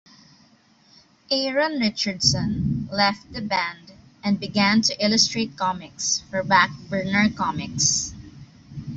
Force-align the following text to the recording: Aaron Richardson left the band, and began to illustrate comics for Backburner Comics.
Aaron 1.29 1.77
Richardson 1.79 2.89
left 2.91 3.31
the 3.31 3.39
band, 3.39 3.91
and 4.23 4.39
began 4.39 4.81
to 4.81 4.97
illustrate 5.05 5.55
comics 5.55 6.23
for 6.31 6.41
Backburner 6.41 7.29
Comics. 7.37 8.11